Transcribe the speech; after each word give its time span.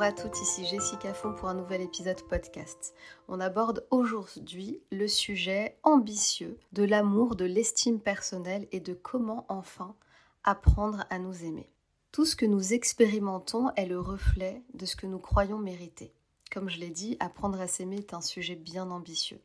Bonjour 0.00 0.18
à 0.18 0.22
toutes, 0.22 0.40
ici 0.40 0.64
Jessica 0.64 1.12
Font 1.12 1.34
pour 1.34 1.50
un 1.50 1.54
nouvel 1.54 1.82
épisode 1.82 2.22
podcast. 2.22 2.94
On 3.28 3.38
aborde 3.38 3.86
aujourd'hui 3.90 4.80
le 4.90 5.06
sujet 5.06 5.76
ambitieux 5.82 6.58
de 6.72 6.84
l'amour, 6.84 7.36
de 7.36 7.44
l'estime 7.44 8.00
personnelle 8.00 8.66
et 8.72 8.80
de 8.80 8.94
comment 8.94 9.44
enfin 9.50 9.94
apprendre 10.42 11.04
à 11.10 11.18
nous 11.18 11.44
aimer. 11.44 11.68
Tout 12.12 12.24
ce 12.24 12.34
que 12.34 12.46
nous 12.46 12.72
expérimentons 12.72 13.72
est 13.76 13.84
le 13.84 14.00
reflet 14.00 14.62
de 14.72 14.86
ce 14.86 14.96
que 14.96 15.06
nous 15.06 15.18
croyons 15.18 15.58
mériter. 15.58 16.14
Comme 16.50 16.70
je 16.70 16.78
l'ai 16.78 16.88
dit, 16.88 17.18
apprendre 17.20 17.60
à 17.60 17.66
s'aimer 17.66 17.98
est 17.98 18.14
un 18.14 18.22
sujet 18.22 18.56
bien 18.56 18.90
ambitieux. 18.90 19.42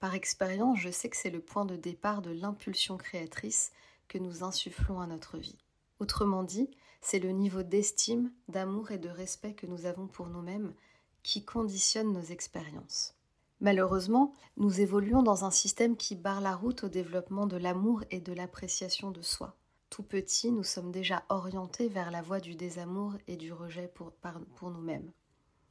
Par 0.00 0.14
expérience, 0.14 0.80
je 0.80 0.90
sais 0.90 1.08
que 1.08 1.16
c'est 1.16 1.30
le 1.30 1.40
point 1.40 1.64
de 1.64 1.76
départ 1.76 2.20
de 2.20 2.30
l'impulsion 2.30 2.98
créatrice 2.98 3.72
que 4.08 4.18
nous 4.18 4.44
insufflons 4.44 5.00
à 5.00 5.06
notre 5.06 5.38
vie. 5.38 5.56
Autrement 5.98 6.42
dit, 6.42 6.68
c'est 7.04 7.18
le 7.18 7.32
niveau 7.32 7.62
d'estime, 7.62 8.32
d'amour 8.48 8.90
et 8.90 8.98
de 8.98 9.10
respect 9.10 9.52
que 9.52 9.66
nous 9.66 9.84
avons 9.84 10.06
pour 10.06 10.28
nous-mêmes 10.28 10.72
qui 11.22 11.44
conditionne 11.44 12.14
nos 12.14 12.22
expériences. 12.22 13.14
Malheureusement, 13.60 14.32
nous 14.56 14.80
évoluons 14.80 15.22
dans 15.22 15.44
un 15.44 15.50
système 15.50 15.98
qui 15.98 16.16
barre 16.16 16.40
la 16.40 16.56
route 16.56 16.84
au 16.84 16.88
développement 16.88 17.46
de 17.46 17.58
l'amour 17.58 18.04
et 18.10 18.20
de 18.20 18.32
l'appréciation 18.32 19.10
de 19.10 19.20
soi. 19.20 19.54
Tout 19.90 20.02
petit, 20.02 20.50
nous 20.50 20.64
sommes 20.64 20.90
déjà 20.90 21.24
orientés 21.28 21.88
vers 21.88 22.10
la 22.10 22.22
voie 22.22 22.40
du 22.40 22.54
désamour 22.54 23.12
et 23.28 23.36
du 23.36 23.52
rejet 23.52 23.88
pour, 23.94 24.12
pour 24.56 24.70
nous-mêmes. 24.70 25.12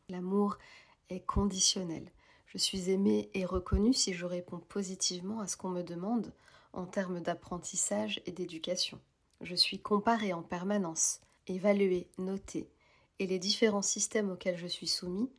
L'amour 0.10 0.60
est 1.10 1.26
conditionnel. 1.26 2.12
Je 2.46 2.60
suis 2.60 2.92
aimée 2.92 3.32
et 3.34 3.46
reconnue 3.46 3.94
si 3.94 4.14
je 4.14 4.28
réponds 4.28 4.60
positivement 4.60 5.40
à 5.40 5.48
ce 5.48 5.58
qu'on 5.58 5.70
me 5.70 5.82
demande 5.82 6.32
en 6.74 6.86
termes 6.86 7.22
d'apprentissage 7.22 8.22
et 8.28 8.32
d'éducation. 8.32 9.00
Je 9.44 9.56
suis 9.56 9.80
comparée 9.80 10.32
en 10.32 10.42
permanence, 10.42 11.20
évaluée, 11.48 12.08
notée, 12.18 12.70
et 13.20 13.28
les 13.28 13.40
différents 13.40 13.82
systèmes 13.82 14.32
auxquels 14.32 14.58
je 14.58 14.68
suis 14.68 14.88
soumis 14.88 15.30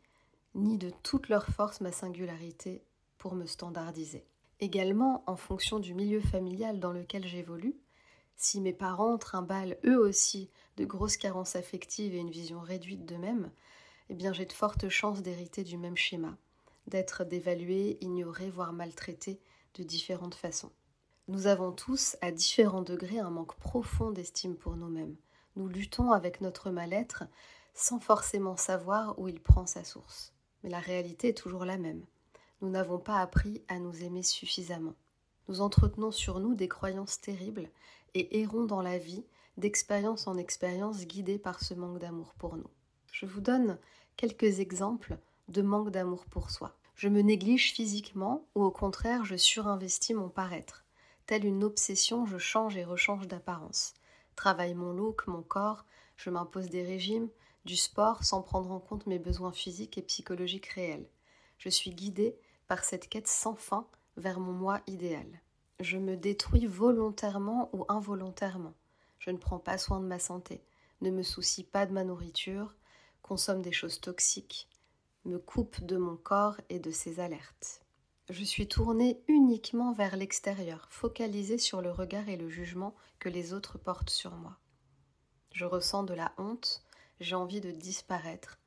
nient 0.54 0.76
de 0.76 0.90
toute 1.02 1.30
leur 1.30 1.46
force 1.46 1.80
ma 1.80 1.90
singularité 1.90 2.82
pour 3.16 3.34
me 3.34 3.46
standardiser. 3.46 4.26
Également, 4.60 5.24
en 5.26 5.36
fonction 5.36 5.78
du 5.78 5.94
milieu 5.94 6.20
familial 6.20 6.80
dans 6.80 6.92
lequel 6.92 7.26
j'évolue, 7.26 7.76
si 8.36 8.60
mes 8.60 8.74
parents 8.74 9.16
trimballent 9.16 9.78
eux 9.86 9.98
aussi 9.98 10.50
de 10.76 10.84
grosses 10.84 11.16
carences 11.16 11.56
affectives 11.56 12.14
et 12.14 12.18
une 12.18 12.30
vision 12.30 12.60
réduite 12.60 13.06
d'eux-mêmes, 13.06 13.50
eh 14.10 14.14
bien 14.14 14.34
j'ai 14.34 14.44
de 14.44 14.52
fortes 14.52 14.90
chances 14.90 15.22
d'hériter 15.22 15.64
du 15.64 15.78
même 15.78 15.96
schéma, 15.96 16.36
d'être 16.88 17.24
dévalué, 17.24 17.96
ignoré, 18.02 18.50
voire 18.50 18.74
maltraité 18.74 19.40
de 19.76 19.82
différentes 19.82 20.34
façons. 20.34 20.72
Nous 21.26 21.46
avons 21.46 21.72
tous, 21.72 22.18
à 22.20 22.30
différents 22.30 22.82
degrés, 22.82 23.18
un 23.18 23.30
manque 23.30 23.56
profond 23.56 24.10
d'estime 24.10 24.56
pour 24.56 24.76
nous-mêmes. 24.76 25.16
Nous 25.56 25.68
luttons 25.68 26.12
avec 26.12 26.42
notre 26.42 26.70
mal-être 26.70 27.24
sans 27.72 27.98
forcément 27.98 28.58
savoir 28.58 29.18
où 29.18 29.26
il 29.26 29.40
prend 29.40 29.64
sa 29.64 29.84
source. 29.84 30.34
Mais 30.62 30.68
la 30.68 30.80
réalité 30.80 31.28
est 31.28 31.38
toujours 31.38 31.64
la 31.64 31.78
même. 31.78 32.04
Nous 32.60 32.68
n'avons 32.68 32.98
pas 32.98 33.20
appris 33.20 33.62
à 33.68 33.78
nous 33.78 34.04
aimer 34.04 34.22
suffisamment. 34.22 34.92
Nous 35.48 35.62
entretenons 35.62 36.10
sur 36.10 36.40
nous 36.40 36.54
des 36.54 36.68
croyances 36.68 37.22
terribles 37.22 37.70
et 38.12 38.42
errons 38.42 38.66
dans 38.66 38.82
la 38.82 38.98
vie 38.98 39.24
d'expérience 39.56 40.26
en 40.26 40.36
expérience 40.36 41.06
guidés 41.06 41.38
par 41.38 41.62
ce 41.62 41.72
manque 41.72 42.00
d'amour 42.00 42.34
pour 42.34 42.58
nous. 42.58 42.70
Je 43.12 43.24
vous 43.24 43.40
donne 43.40 43.78
quelques 44.18 44.60
exemples 44.60 45.16
de 45.48 45.62
manque 45.62 45.90
d'amour 45.90 46.26
pour 46.26 46.50
soi. 46.50 46.76
Je 46.96 47.08
me 47.08 47.22
néglige 47.22 47.72
physiquement 47.72 48.46
ou 48.54 48.62
au 48.62 48.70
contraire 48.70 49.24
je 49.24 49.36
surinvestis 49.36 50.14
mon 50.14 50.28
paraître. 50.28 50.83
Telle 51.26 51.46
une 51.46 51.64
obsession, 51.64 52.26
je 52.26 52.36
change 52.36 52.76
et 52.76 52.84
rechange 52.84 53.26
d'apparence. 53.26 53.94
Travaille 54.36 54.74
mon 54.74 54.92
look, 54.92 55.26
mon 55.26 55.42
corps, 55.42 55.86
je 56.16 56.28
m'impose 56.28 56.68
des 56.68 56.82
régimes, 56.82 57.30
du 57.64 57.76
sport 57.76 58.24
sans 58.24 58.42
prendre 58.42 58.70
en 58.70 58.78
compte 58.78 59.06
mes 59.06 59.18
besoins 59.18 59.52
physiques 59.52 59.96
et 59.96 60.02
psychologiques 60.02 60.66
réels. 60.66 61.08
Je 61.56 61.70
suis 61.70 61.92
guidée 61.92 62.36
par 62.68 62.84
cette 62.84 63.08
quête 63.08 63.28
sans 63.28 63.54
fin 63.54 63.86
vers 64.18 64.38
mon 64.38 64.52
moi 64.52 64.80
idéal. 64.86 65.40
Je 65.80 65.96
me 65.96 66.16
détruis 66.16 66.66
volontairement 66.66 67.70
ou 67.72 67.86
involontairement. 67.88 68.74
Je 69.18 69.30
ne 69.30 69.38
prends 69.38 69.58
pas 69.58 69.78
soin 69.78 70.00
de 70.00 70.06
ma 70.06 70.18
santé, 70.18 70.62
ne 71.00 71.10
me 71.10 71.22
soucie 71.22 71.64
pas 71.64 71.86
de 71.86 71.92
ma 71.92 72.04
nourriture, 72.04 72.74
consomme 73.22 73.62
des 73.62 73.72
choses 73.72 74.00
toxiques, 74.00 74.68
me 75.24 75.38
coupe 75.38 75.82
de 75.82 75.96
mon 75.96 76.16
corps 76.16 76.60
et 76.68 76.78
de 76.78 76.90
ses 76.90 77.18
alertes. 77.18 77.83
Je 78.30 78.42
suis 78.42 78.66
tournée 78.66 79.22
uniquement 79.28 79.92
vers 79.92 80.16
l'extérieur, 80.16 80.86
focalisée 80.90 81.58
sur 81.58 81.82
le 81.82 81.90
regard 81.90 82.26
et 82.30 82.38
le 82.38 82.48
jugement 82.48 82.94
que 83.18 83.28
les 83.28 83.52
autres 83.52 83.76
portent 83.76 84.08
sur 84.08 84.30
moi. 84.32 84.56
Je 85.52 85.66
ressens 85.66 86.04
de 86.04 86.14
la 86.14 86.32
honte, 86.38 86.82
j'ai 87.20 87.34
envie 87.34 87.60
de 87.60 87.70
disparaître. 87.70 88.58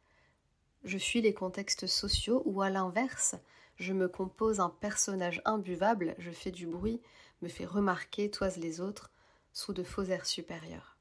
Je 0.84 1.00
fuis 1.00 1.22
les 1.22 1.34
contextes 1.34 1.88
sociaux 1.88 2.44
où, 2.45 2.62
à 2.62 2.69
l'inverse, 2.69 3.35
je 3.78 3.94
me 3.94 4.07
compose 4.07 4.59
un 4.59 4.69
personnage 4.69 5.41
imbuvable, 5.44 6.13
je 6.19 6.29
fais 6.29 6.51
du 6.51 6.68
bruit, 6.68 7.01
me 7.41 7.50
fais 7.50 7.66
remarquer, 7.66 8.29
toise 8.29 8.57
les 8.57 8.79
autres, 8.79 9.09
sous 9.53 9.74
de 9.74 9.84
faux 9.84 10.03
airs 10.03 10.28
supérieurs 10.28 10.97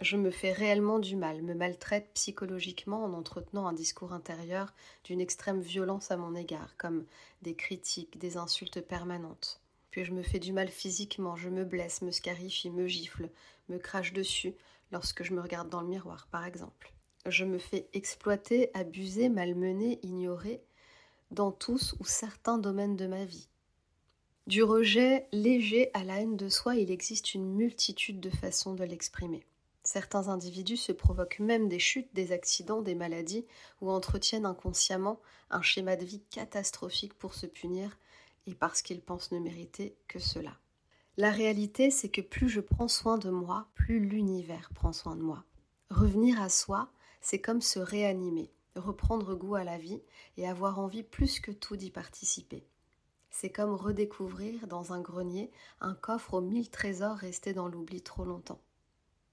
je 0.00 0.16
me 0.16 0.30
fais 0.30 0.52
réellement 0.52 0.98
du 0.98 1.14
mal, 1.14 1.42
me 1.42 1.54
maltraite 1.54 2.08
psychologiquement 2.14 3.04
en 3.04 3.12
entretenant 3.12 3.66
un 3.66 3.72
discours 3.72 4.12
intérieur 4.12 4.72
d'une 5.04 5.20
extrême 5.20 5.60
violence 5.60 6.10
à 6.10 6.16
mon 6.16 6.34
égard, 6.34 6.76
comme 6.78 7.04
des 7.42 7.54
critiques, 7.54 8.18
des 8.18 8.36
insultes 8.36 8.80
permanentes. 8.80 9.60
Puis 9.90 10.04
je 10.04 10.12
me 10.12 10.22
fais 10.22 10.38
du 10.38 10.52
mal 10.52 10.68
physiquement, 10.68 11.36
je 11.36 11.50
me 11.50 11.64
blesse, 11.64 12.00
me 12.00 12.12
scarifie, 12.12 12.70
me 12.70 12.86
gifle, 12.86 13.28
me 13.68 13.78
crache 13.78 14.12
dessus 14.12 14.54
lorsque 14.90 15.22
je 15.22 15.34
me 15.34 15.40
regarde 15.40 15.68
dans 15.68 15.82
le 15.82 15.88
miroir, 15.88 16.28
par 16.30 16.46
exemple. 16.46 16.92
Je 17.26 17.44
me 17.44 17.58
fais 17.58 17.86
exploiter, 17.92 18.70
abuser, 18.72 19.28
malmener, 19.28 20.00
ignorer 20.02 20.62
dans 21.30 21.52
tous 21.52 21.94
ou 22.00 22.04
certains 22.04 22.58
domaines 22.58 22.96
de 22.96 23.06
ma 23.06 23.24
vie. 23.24 23.48
Du 24.46 24.62
rejet 24.62 25.28
léger 25.32 25.90
à 25.92 26.02
la 26.02 26.20
haine 26.20 26.36
de 26.36 26.48
soi, 26.48 26.76
il 26.76 26.90
existe 26.90 27.34
une 27.34 27.54
multitude 27.54 28.20
de 28.20 28.30
façons 28.30 28.74
de 28.74 28.84
l'exprimer. 28.84 29.44
Certains 29.82 30.28
individus 30.28 30.76
se 30.76 30.92
provoquent 30.92 31.40
même 31.40 31.68
des 31.68 31.78
chutes, 31.78 32.14
des 32.14 32.32
accidents, 32.32 32.82
des 32.82 32.94
maladies, 32.94 33.46
ou 33.80 33.90
entretiennent 33.90 34.46
inconsciemment 34.46 35.20
un 35.50 35.62
schéma 35.62 35.96
de 35.96 36.04
vie 36.04 36.22
catastrophique 36.30 37.14
pour 37.14 37.34
se 37.34 37.46
punir, 37.46 37.98
et 38.46 38.54
parce 38.54 38.82
qu'ils 38.82 39.00
pensent 39.00 39.32
ne 39.32 39.38
mériter 39.38 39.96
que 40.08 40.18
cela. 40.18 40.58
La 41.16 41.30
réalité, 41.30 41.90
c'est 41.90 42.08
que 42.08 42.20
plus 42.20 42.48
je 42.48 42.60
prends 42.60 42.88
soin 42.88 43.18
de 43.18 43.30
moi, 43.30 43.68
plus 43.74 44.00
l'univers 44.00 44.70
prend 44.74 44.92
soin 44.92 45.16
de 45.16 45.22
moi. 45.22 45.44
Revenir 45.90 46.40
à 46.40 46.48
soi, 46.48 46.90
c'est 47.20 47.40
comme 47.40 47.60
se 47.60 47.78
réanimer, 47.78 48.50
reprendre 48.76 49.34
goût 49.34 49.54
à 49.54 49.64
la 49.64 49.76
vie 49.76 50.02
et 50.36 50.48
avoir 50.48 50.78
envie 50.78 51.02
plus 51.02 51.40
que 51.40 51.50
tout 51.50 51.76
d'y 51.76 51.90
participer. 51.90 52.64
C'est 53.30 53.50
comme 53.50 53.74
redécouvrir 53.74 54.66
dans 54.66 54.92
un 54.92 55.00
grenier 55.00 55.50
un 55.80 55.94
coffre 55.94 56.34
aux 56.34 56.40
mille 56.40 56.70
trésors 56.70 57.16
restés 57.16 57.54
dans 57.54 57.68
l'oubli 57.68 58.02
trop 58.02 58.24
longtemps. 58.24 58.60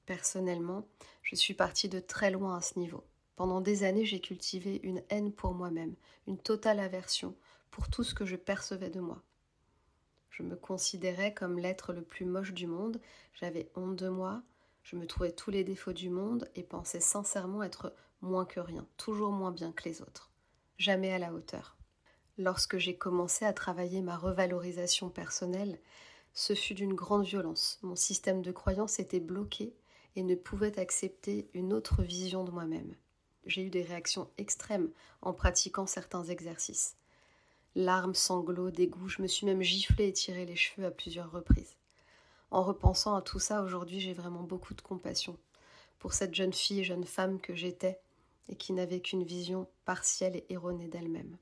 Personnellement, 0.08 0.88
je 1.22 1.36
suis 1.36 1.54
partie 1.54 1.90
de 1.90 2.00
très 2.00 2.32
loin 2.32 2.56
à 2.56 2.62
ce 2.62 2.80
niveau. 2.80 3.04
Pendant 3.36 3.60
des 3.60 3.84
années, 3.84 4.06
j'ai 4.06 4.22
cultivé 4.22 4.80
une 4.84 5.04
haine 5.10 5.34
pour 5.34 5.54
moi-même, 5.54 5.96
une 6.28 6.40
totale 6.40 6.80
aversion 6.80 7.36
pour 7.72 7.90
tout 7.90 8.06
ce 8.06 8.16
que 8.16 8.26
je 8.26 8.38
percevais 8.38 8.90
de 8.90 9.02
moi. 9.02 9.22
Je 10.30 10.44
me 10.44 10.56
considérais 10.56 11.34
comme 11.34 11.60
l'être 11.60 11.92
le 11.92 12.02
plus 12.02 12.26
moche 12.26 12.54
du 12.54 12.68
monde, 12.68 13.02
j'avais 13.34 13.70
honte 13.76 13.98
de 13.98 14.08
moi, 14.08 14.42
je 14.82 14.96
me 14.96 15.06
trouvais 15.06 15.34
tous 15.34 15.52
les 15.52 15.66
défauts 15.66 15.92
du 15.92 16.10
monde 16.10 16.50
et 16.56 16.64
pensais 16.64 17.02
sincèrement 17.02 17.62
être 17.62 17.94
moins 18.22 18.46
que 18.46 18.62
rien, 18.62 18.88
toujours 18.96 19.34
moins 19.34 19.52
bien 19.52 19.74
que 19.74 19.90
les 19.90 20.02
autres, 20.02 20.32
jamais 20.78 21.12
à 21.12 21.20
la 21.20 21.34
hauteur. 21.34 21.76
Lorsque 22.38 22.78
j'ai 22.78 22.96
commencé 22.96 23.44
à 23.44 23.52
travailler 23.52 24.02
ma 24.02 24.16
revalorisation 24.16 25.10
personnelle, 25.10 25.82
ce 26.34 26.54
fut 26.54 26.76
d'une 26.76 26.94
grande 26.94 27.26
violence. 27.26 27.78
Mon 27.82 27.98
système 27.98 28.42
de 28.42 28.54
croyance 28.54 29.00
était 29.00 29.20
bloqué 29.20 29.76
et 30.18 30.24
ne 30.24 30.34
pouvait 30.34 30.80
accepter 30.80 31.48
une 31.54 31.72
autre 31.72 32.02
vision 32.02 32.44
de 32.44 32.50
moi-même. 32.50 32.96
J'ai 33.46 33.62
eu 33.62 33.70
des 33.70 33.84
réactions 33.84 34.28
extrêmes 34.40 34.90
en 35.22 35.32
pratiquant 35.32 35.86
certains 35.86 36.24
exercices. 36.24 36.98
Larmes, 37.76 38.16
sanglots, 38.16 38.72
dégoût, 38.72 39.10
je 39.10 39.22
me 39.22 39.28
suis 39.28 39.46
même 39.46 39.62
giflé 39.62 40.08
et 40.08 40.14
tiré 40.14 40.48
les 40.48 40.56
cheveux 40.56 40.88
à 40.88 40.92
plusieurs 40.92 41.32
reprises. 41.32 41.76
En 42.50 42.64
repensant 42.64 43.14
à 43.14 43.22
tout 43.22 43.38
ça, 43.38 43.62
aujourd'hui 43.62 44.00
j'ai 44.00 44.14
vraiment 44.14 44.42
beaucoup 44.42 44.74
de 44.74 44.82
compassion 44.82 45.38
pour 46.00 46.14
cette 46.14 46.34
jeune 46.34 46.54
fille 46.54 46.80
et 46.80 46.84
jeune 46.84 47.06
femme 47.06 47.40
que 47.40 47.54
j'étais 47.54 48.00
et 48.50 48.56
qui 48.56 48.74
n'avait 48.74 49.02
qu'une 49.02 49.24
vision 49.24 49.68
partielle 49.86 50.36
et 50.36 50.46
erronée 50.50 50.88
d'elle-même. 50.88 51.38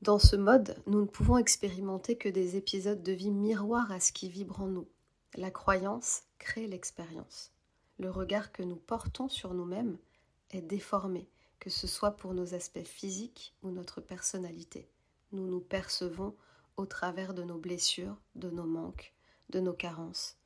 Dans 0.00 0.18
ce 0.18 0.36
mode, 0.36 0.82
nous 0.86 1.02
ne 1.02 1.06
pouvons 1.06 1.36
expérimenter 1.36 2.16
que 2.16 2.30
des 2.30 2.56
épisodes 2.56 3.02
de 3.02 3.12
vie 3.12 3.30
miroirs 3.30 3.92
à 3.92 4.00
ce 4.00 4.12
qui 4.12 4.30
vibre 4.30 4.62
en 4.62 4.66
nous. 4.66 4.88
La 5.34 5.50
croyance 5.50 6.22
crée 6.38 6.66
l'expérience 6.66 7.52
le 7.98 8.10
regard 8.10 8.52
que 8.52 8.62
nous 8.62 8.76
portons 8.76 9.28
sur 9.28 9.54
nous-mêmes 9.54 9.96
est 10.50 10.62
déformé, 10.62 11.28
que 11.60 11.70
ce 11.70 11.86
soit 11.86 12.12
pour 12.12 12.34
nos 12.34 12.54
aspects 12.54 12.86
physiques 12.86 13.54
ou 13.62 13.70
notre 13.70 14.00
personnalité. 14.00 14.88
Nous 15.32 15.46
nous 15.46 15.60
percevons 15.60 16.34
au 16.76 16.86
travers 16.86 17.34
de 17.34 17.42
nos 17.42 17.58
blessures, 17.58 18.16
de 18.34 18.50
nos 18.50 18.66
manques, 18.66 19.14
de 19.50 19.60
nos 19.60 19.72
carences, 19.72 20.36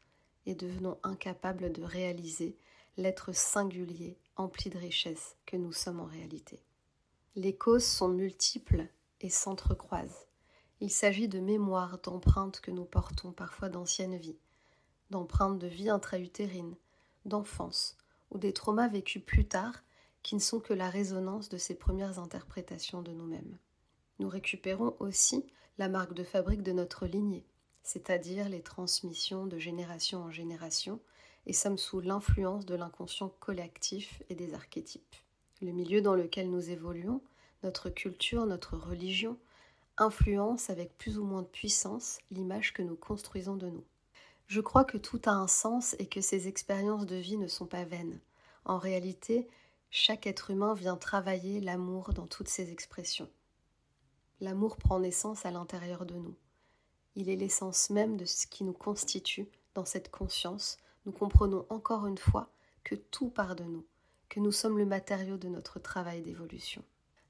et 0.47 0.55
devenons 0.55 0.99
incapables 1.03 1.73
de 1.73 1.83
réaliser 1.83 2.57
l'être 2.97 3.33
singulier 3.35 4.17
empli 4.37 4.71
de 4.71 4.79
richesses 4.79 5.37
que 5.47 5.57
nous 5.57 5.73
sommes 5.73 6.01
en 6.01 6.07
réalité. 6.07 6.61
Les 7.37 7.55
causes 7.55 7.85
sont 7.85 8.09
multiples 8.09 8.87
et 9.21 9.31
s'entrecroisent. 9.31 10.27
Il 10.81 10.91
s'agit 10.91 11.29
de 11.29 11.41
mémoires, 11.41 11.99
d'empreintes 11.99 12.61
que 12.61 12.71
nous 12.71 12.85
portons 12.85 13.33
parfois 13.33 13.69
d'anciennes 13.69 14.17
vies, 14.17 14.39
d'empreintes 15.11 15.59
de 15.59 15.67
vie 15.67 15.91
intra-utérine, 15.91 16.75
d'enfance, 17.25 17.97
ou 18.31 18.39
des 18.39 18.53
traumas 18.53 18.89
vécus 18.89 19.23
plus 19.25 19.47
tard 19.47 19.83
qui 20.23 20.35
ne 20.35 20.41
sont 20.41 20.61
que 20.61 20.75
la 20.75 20.91
résonance 20.91 21.49
de 21.49 21.59
ces 21.59 21.75
premières 21.75 22.19
interprétations 22.19 23.03
de 23.03 23.13
nous-mêmes. 23.13 23.59
Nous 24.19 24.29
récupérons 24.29 24.95
aussi 24.99 25.47
la 25.79 25.89
marque 25.89 26.15
de 26.15 26.25
fabrique 26.25 26.63
de 26.63 26.73
notre 26.73 27.07
lignée, 27.07 27.47
c'est-à-dire 27.83 28.49
les 28.49 28.63
transmissions 28.63 29.47
de 29.47 29.59
génération 29.59 30.23
en 30.23 30.31
génération, 30.31 31.01
et 31.47 31.55
sommes 31.55 31.79
sous 31.79 32.01
l'influence 32.01 32.67
de 32.67 32.75
l'inconscient 32.75 33.31
collectif 33.41 34.23
et 34.29 34.35
des 34.35 34.53
archétypes. 34.53 35.17
Le 35.63 35.73
milieu 35.73 36.03
dans 36.03 36.15
lequel 36.15 36.51
nous 36.51 36.71
évoluons, 36.71 37.23
notre 37.63 37.89
culture, 37.89 38.47
notre 38.47 38.77
religion, 38.77 39.39
influence 39.97 40.71
avec 40.71 40.97
plus 40.97 41.19
ou 41.19 41.25
moins 41.25 41.43
de 41.43 41.47
puissance 41.47 42.19
l'image 42.31 42.73
que 42.73 42.83
nous 42.83 42.97
construisons 42.97 43.57
de 43.57 43.69
nous. 43.69 43.85
Je 44.51 44.61
crois 44.61 44.85
que 44.85 44.99
tout 44.99 45.21
a 45.27 45.31
un 45.31 45.47
sens 45.47 45.95
et 46.01 46.07
que 46.07 46.21
ces 46.21 46.49
expériences 46.49 47.07
de 47.07 47.15
vie 47.15 47.37
ne 47.37 47.47
sont 47.47 47.67
pas 47.67 47.85
vaines. 47.85 48.19
En 48.65 48.79
réalité, 48.79 49.47
chaque 49.91 50.27
être 50.27 50.51
humain 50.51 50.75
vient 50.75 50.97
travailler 50.97 51.61
l'amour 51.61 52.13
dans 52.15 52.27
toutes 52.27 52.49
ses 52.49 52.73
expressions. 52.73 53.31
L'amour 54.41 54.77
prend 54.77 54.99
naissance 54.99 55.47
à 55.47 55.53
l'intérieur 55.53 56.05
de 56.05 56.17
nous. 56.17 56.35
Il 57.15 57.29
est 57.29 57.37
l'essence 57.37 57.91
même 57.91 58.17
de 58.17 58.25
ce 58.25 58.49
qui 58.49 58.65
nous 58.65 58.73
constitue 58.73 59.49
dans 59.75 59.85
cette 59.85 60.11
conscience. 60.11 60.79
Nous 61.07 61.13
comprenons 61.13 61.65
encore 61.69 62.09
une 62.09 62.19
fois 62.19 62.51
que 62.83 62.97
tout 62.97 63.31
part 63.31 63.55
de 63.55 63.63
nous, 63.63 63.87
que 64.29 64.41
nous 64.41 64.51
sommes 64.51 64.79
le 64.79 64.85
matériau 64.85 65.37
de 65.37 65.47
notre 65.47 65.79
travail 65.79 66.23
d'évolution. 66.23 66.83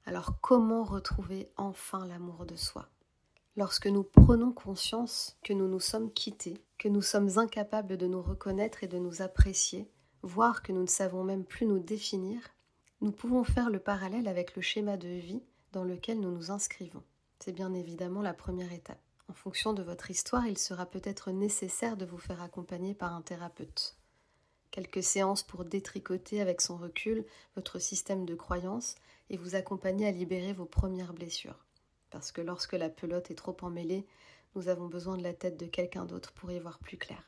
Alors 0.07 0.41
comment 0.41 0.83
retrouver 0.83 1.51
enfin 1.55 2.03
l'amour 2.07 2.47
de 2.47 2.55
soi? 2.55 2.89
Lorsque 3.57 3.87
nous 3.87 4.03
prenons 4.03 4.53
conscience 4.53 5.37
que 5.43 5.51
nous 5.51 5.67
nous 5.67 5.81
sommes 5.81 6.13
quittés, 6.13 6.63
que 6.77 6.87
nous 6.87 7.01
sommes 7.01 7.37
incapables 7.37 7.97
de 7.97 8.07
nous 8.07 8.21
reconnaître 8.21 8.85
et 8.85 8.87
de 8.87 8.97
nous 8.97 9.21
apprécier, 9.21 9.91
voire 10.21 10.63
que 10.63 10.71
nous 10.71 10.83
ne 10.83 10.87
savons 10.87 11.25
même 11.25 11.43
plus 11.43 11.65
nous 11.65 11.79
définir, 11.79 12.39
nous 13.01 13.11
pouvons 13.11 13.43
faire 13.43 13.69
le 13.69 13.79
parallèle 13.79 14.29
avec 14.29 14.55
le 14.55 14.61
schéma 14.61 14.95
de 14.95 15.09
vie 15.09 15.43
dans 15.73 15.83
lequel 15.83 16.21
nous 16.21 16.31
nous 16.31 16.49
inscrivons. 16.49 17.03
C'est 17.39 17.51
bien 17.51 17.73
évidemment 17.73 18.21
la 18.21 18.33
première 18.33 18.71
étape. 18.71 19.01
En 19.27 19.33
fonction 19.33 19.73
de 19.73 19.83
votre 19.83 20.09
histoire, 20.09 20.47
il 20.47 20.57
sera 20.57 20.85
peut-être 20.85 21.31
nécessaire 21.31 21.97
de 21.97 22.05
vous 22.05 22.17
faire 22.17 22.41
accompagner 22.41 22.93
par 22.93 23.13
un 23.13 23.21
thérapeute. 23.21 23.97
Quelques 24.71 25.03
séances 25.03 25.43
pour 25.43 25.65
détricoter 25.65 26.39
avec 26.39 26.61
son 26.61 26.77
recul 26.77 27.25
votre 27.55 27.79
système 27.79 28.25
de 28.25 28.35
croyances 28.35 28.95
et 29.29 29.35
vous 29.35 29.55
accompagner 29.55 30.07
à 30.07 30.11
libérer 30.11 30.53
vos 30.53 30.65
premières 30.65 31.13
blessures. 31.13 31.65
Parce 32.11 32.31
que 32.31 32.41
lorsque 32.41 32.73
la 32.73 32.89
pelote 32.89 33.31
est 33.31 33.35
trop 33.35 33.57
emmêlée, 33.61 34.05
nous 34.55 34.67
avons 34.67 34.87
besoin 34.87 35.17
de 35.17 35.23
la 35.23 35.33
tête 35.33 35.57
de 35.57 35.65
quelqu'un 35.65 36.05
d'autre 36.05 36.33
pour 36.33 36.51
y 36.51 36.59
voir 36.59 36.77
plus 36.79 36.97
clair. 36.97 37.23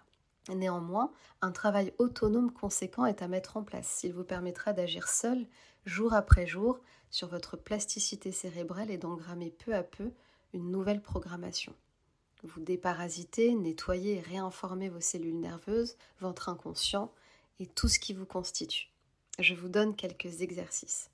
Néanmoins, 0.49 1.11
un 1.41 1.51
travail 1.51 1.93
autonome 1.97 2.51
conséquent 2.51 3.05
est 3.05 3.21
à 3.21 3.29
mettre 3.29 3.55
en 3.55 3.63
place. 3.63 4.01
Il 4.03 4.13
vous 4.13 4.25
permettra 4.25 4.73
d'agir 4.73 5.07
seul, 5.07 5.47
jour 5.85 6.13
après 6.13 6.45
jour, 6.45 6.79
sur 7.09 7.29
votre 7.29 7.55
plasticité 7.55 8.31
cérébrale 8.31 8.91
et 8.91 8.97
d'engrammer 8.97 9.51
peu 9.51 9.73
à 9.73 9.83
peu 9.83 10.11
une 10.53 10.69
nouvelle 10.69 11.01
programmation. 11.01 11.73
Vous 12.43 12.59
déparasitez, 12.59 13.55
nettoyez 13.55 14.15
et 14.15 14.21
réinformez 14.21 14.89
vos 14.89 14.99
cellules 14.99 15.39
nerveuses, 15.39 15.95
votre 16.19 16.49
inconscient 16.49 17.13
et 17.59 17.67
tout 17.67 17.87
ce 17.87 17.99
qui 17.99 18.13
vous 18.13 18.25
constitue. 18.25 18.89
Je 19.39 19.55
vous 19.55 19.69
donne 19.69 19.95
quelques 19.95 20.41
exercices. 20.41 21.09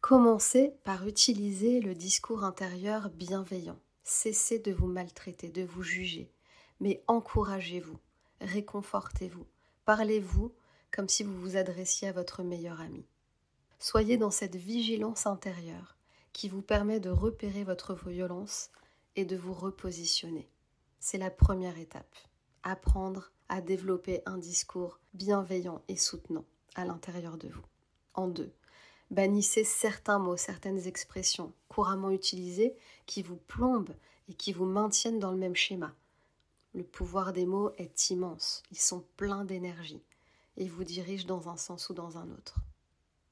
Commencez 0.00 0.72
par 0.82 1.06
utiliser 1.06 1.78
le 1.80 1.94
discours 1.94 2.42
intérieur 2.42 3.10
bienveillant. 3.10 3.78
Cessez 4.02 4.58
de 4.58 4.72
vous 4.72 4.86
maltraiter, 4.86 5.50
de 5.50 5.62
vous 5.62 5.82
juger, 5.82 6.32
mais 6.80 7.04
encouragez-vous, 7.06 7.98
réconfortez-vous, 8.40 9.46
parlez-vous 9.84 10.52
comme 10.90 11.08
si 11.08 11.22
vous 11.22 11.38
vous 11.38 11.56
adressiez 11.56 12.08
à 12.08 12.12
votre 12.12 12.42
meilleur 12.42 12.80
ami. 12.80 13.04
Soyez 13.78 14.16
dans 14.16 14.30
cette 14.30 14.56
vigilance 14.56 15.26
intérieure 15.26 15.96
qui 16.32 16.48
vous 16.48 16.62
permet 16.62 16.98
de 16.98 17.10
repérer 17.10 17.62
votre 17.62 17.94
violence 17.94 18.70
et 19.16 19.26
de 19.26 19.36
vous 19.36 19.54
repositionner. 19.54 20.48
C'est 20.98 21.18
la 21.18 21.30
première 21.30 21.78
étape. 21.78 22.16
Apprendre 22.62 23.32
à 23.48 23.60
développer 23.60 24.22
un 24.26 24.38
discours 24.38 24.98
bienveillant 25.12 25.82
et 25.88 25.96
soutenant 25.96 26.46
à 26.74 26.84
l'intérieur 26.86 27.36
de 27.36 27.48
vous. 27.48 27.64
En 28.14 28.28
deux, 28.28 28.52
bannissez 29.10 29.64
certains 29.64 30.18
mots, 30.18 30.36
certaines 30.36 30.86
expressions 30.86 31.52
couramment 31.68 32.10
utilisées 32.10 32.74
qui 33.06 33.22
vous 33.22 33.36
plombent 33.36 33.94
et 34.28 34.34
qui 34.34 34.52
vous 34.52 34.66
maintiennent 34.66 35.18
dans 35.18 35.32
le 35.32 35.38
même 35.38 35.56
schéma. 35.56 35.94
Le 36.72 36.84
pouvoir 36.84 37.32
des 37.32 37.46
mots 37.46 37.72
est 37.78 38.10
immense, 38.10 38.62
ils 38.70 38.78
sont 38.78 39.04
pleins 39.16 39.44
d'énergie 39.44 40.02
et 40.56 40.68
vous 40.68 40.84
dirigent 40.84 41.26
dans 41.26 41.48
un 41.48 41.56
sens 41.56 41.88
ou 41.88 41.94
dans 41.94 42.18
un 42.18 42.30
autre. 42.30 42.60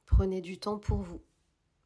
Prenez 0.06 0.40
du 0.40 0.58
temps 0.58 0.78
pour 0.78 0.98
vous. 0.98 1.20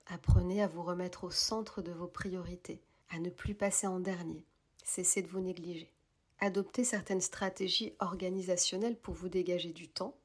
Apprenez 0.06 0.62
à 0.62 0.68
vous 0.68 0.82
remettre 0.82 1.24
au 1.24 1.30
centre 1.30 1.82
de 1.82 1.92
vos 1.92 2.06
priorités, 2.06 2.80
à 3.10 3.18
ne 3.18 3.30
plus 3.30 3.54
passer 3.54 3.86
en 3.86 4.00
dernier. 4.00 4.44
Cessez 4.84 5.22
de 5.22 5.28
vous 5.28 5.40
négliger. 5.40 5.92
Adoptez 6.40 6.84
certaines 6.84 7.20
stratégies 7.20 7.92
organisationnelles 8.00 8.96
pour 8.96 9.14
vous 9.14 9.28
dégager 9.28 9.72
du 9.72 9.88
temps. 9.88 10.16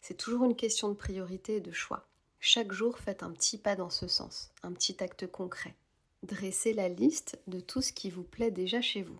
C'est 0.00 0.16
toujours 0.16 0.44
une 0.44 0.54
question 0.54 0.88
de 0.88 0.94
priorité 0.94 1.56
et 1.56 1.60
de 1.60 1.72
choix. 1.72 2.06
Chaque 2.40 2.72
jour, 2.72 2.98
faites 2.98 3.22
un 3.22 3.32
petit 3.32 3.58
pas 3.58 3.74
dans 3.74 3.90
ce 3.90 4.06
sens, 4.06 4.50
un 4.62 4.72
petit 4.72 5.02
acte 5.02 5.26
concret. 5.26 5.74
Dressez 6.22 6.72
la 6.72 6.88
liste 6.88 7.38
de 7.46 7.60
tout 7.60 7.82
ce 7.82 7.92
qui 7.92 8.10
vous 8.10 8.22
plaît 8.22 8.50
déjà 8.50 8.80
chez 8.80 9.02
vous. 9.02 9.18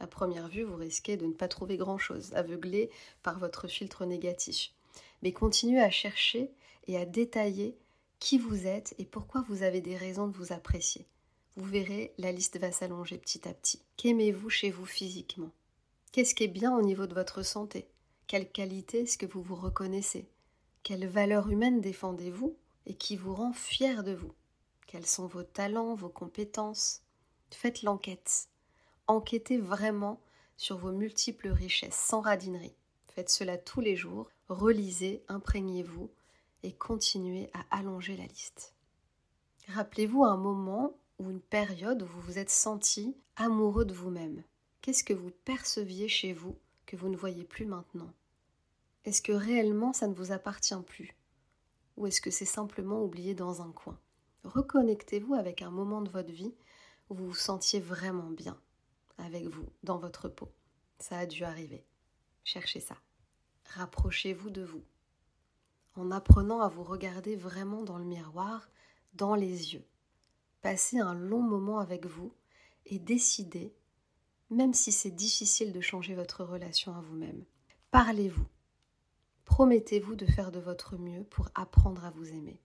À 0.00 0.06
première 0.06 0.48
vue, 0.48 0.62
vous 0.62 0.76
risquez 0.76 1.16
de 1.16 1.26
ne 1.26 1.32
pas 1.32 1.48
trouver 1.48 1.76
grand-chose, 1.76 2.32
aveuglé 2.34 2.90
par 3.22 3.38
votre 3.38 3.68
filtre 3.68 4.04
négatif. 4.04 4.72
Mais 5.22 5.32
continuez 5.32 5.80
à 5.80 5.90
chercher 5.90 6.52
et 6.86 6.96
à 6.96 7.06
détailler 7.06 7.76
qui 8.18 8.38
vous 8.38 8.66
êtes 8.66 8.94
et 8.98 9.04
pourquoi 9.04 9.44
vous 9.48 9.62
avez 9.62 9.80
des 9.80 9.96
raisons 9.96 10.28
de 10.28 10.36
vous 10.36 10.52
apprécier. 10.52 11.06
Vous 11.56 11.64
verrez, 11.64 12.12
la 12.18 12.32
liste 12.32 12.58
va 12.58 12.72
s'allonger 12.72 13.18
petit 13.18 13.48
à 13.48 13.54
petit. 13.54 13.80
Qu'aimez-vous 13.96 14.50
chez 14.50 14.70
vous 14.70 14.86
physiquement? 14.86 15.50
Qu'est-ce 16.12 16.34
qui 16.34 16.44
est 16.44 16.48
bien 16.48 16.76
au 16.76 16.82
niveau 16.82 17.06
de 17.06 17.14
votre 17.14 17.42
santé? 17.42 17.88
Quelle 18.26 18.50
qualité 18.50 19.02
est-ce 19.02 19.18
que 19.18 19.26
vous 19.26 19.42
vous 19.42 19.56
reconnaissez? 19.56 20.26
Quelle 20.84 21.08
valeur 21.08 21.50
humaine 21.50 21.80
défendez-vous 21.80 22.56
et 22.86 22.94
qui 22.94 23.16
vous 23.16 23.34
rend 23.34 23.52
fier 23.52 24.04
de 24.04 24.14
vous? 24.14 24.32
Quels 24.86 25.06
sont 25.06 25.26
vos 25.26 25.42
talents, 25.42 25.94
vos 25.94 26.08
compétences? 26.08 27.02
Faites 27.50 27.82
l'enquête 27.82 28.48
enquêtez 29.06 29.58
vraiment 29.58 30.20
sur 30.56 30.78
vos 30.78 30.92
multiples 30.92 31.48
richesses 31.48 31.94
sans 31.94 32.20
radinerie. 32.20 32.76
Faites 33.08 33.30
cela 33.30 33.58
tous 33.58 33.80
les 33.80 33.96
jours, 33.96 34.30
relisez, 34.48 35.22
imprégnez-vous 35.28 36.10
et 36.62 36.72
continuez 36.72 37.50
à 37.52 37.78
allonger 37.78 38.16
la 38.16 38.26
liste. 38.26 38.74
Rappelez-vous 39.68 40.24
un 40.24 40.36
moment 40.36 40.94
ou 41.18 41.30
une 41.30 41.40
période 41.40 42.02
où 42.02 42.06
vous 42.06 42.20
vous 42.20 42.38
êtes 42.38 42.50
senti 42.50 43.16
amoureux 43.36 43.84
de 43.84 43.94
vous-même. 43.94 44.42
Qu'est-ce 44.80 45.04
que 45.04 45.14
vous 45.14 45.30
perceviez 45.44 46.08
chez 46.08 46.32
vous 46.32 46.58
que 46.86 46.96
vous 46.96 47.08
ne 47.08 47.16
voyez 47.16 47.44
plus 47.44 47.66
maintenant? 47.66 48.12
Est-ce 49.04 49.22
que 49.22 49.32
réellement 49.32 49.92
ça 49.92 50.06
ne 50.06 50.14
vous 50.14 50.32
appartient 50.32 50.74
plus? 50.86 51.14
Ou 51.96 52.06
est-ce 52.06 52.20
que 52.20 52.30
c'est 52.30 52.44
simplement 52.44 53.02
oublié 53.02 53.34
dans 53.34 53.62
un 53.62 53.70
coin? 53.70 53.98
Reconnectez-vous 54.44 55.34
avec 55.34 55.62
un 55.62 55.70
moment 55.70 56.02
de 56.02 56.10
votre 56.10 56.32
vie 56.32 56.54
où 57.08 57.14
vous 57.14 57.26
vous 57.26 57.34
sentiez 57.34 57.80
vraiment 57.80 58.30
bien 58.30 58.58
avec 59.18 59.46
vous 59.46 59.68
dans 59.82 59.98
votre 59.98 60.28
peau. 60.28 60.48
Ça 60.98 61.18
a 61.18 61.26
dû 61.26 61.44
arriver. 61.44 61.84
Cherchez 62.44 62.80
ça. 62.80 62.96
Rapprochez-vous 63.74 64.50
de 64.50 64.62
vous. 64.62 64.82
En 65.96 66.10
apprenant 66.10 66.60
à 66.60 66.68
vous 66.68 66.82
regarder 66.82 67.36
vraiment 67.36 67.82
dans 67.82 67.98
le 67.98 68.04
miroir, 68.04 68.68
dans 69.14 69.34
les 69.34 69.74
yeux. 69.74 69.84
Passez 70.62 70.98
un 70.98 71.14
long 71.14 71.42
moment 71.42 71.78
avec 71.78 72.06
vous 72.06 72.32
et 72.86 72.98
décidez, 72.98 73.74
même 74.50 74.74
si 74.74 74.92
c'est 74.92 75.10
difficile 75.10 75.72
de 75.72 75.80
changer 75.80 76.14
votre 76.14 76.42
relation 76.42 76.94
à 76.94 77.00
vous-même, 77.00 77.44
parlez-vous. 77.90 78.46
Promettez-vous 79.44 80.16
de 80.16 80.26
faire 80.26 80.50
de 80.50 80.58
votre 80.58 80.96
mieux 80.96 81.24
pour 81.24 81.48
apprendre 81.54 82.04
à 82.04 82.10
vous 82.10 82.30
aimer. 82.30 82.60